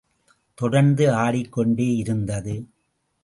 தொடர்ந்து 0.53 1.09
ஆடிக்கொண்டே 1.13 2.01
யிருந்தது. 2.01 2.65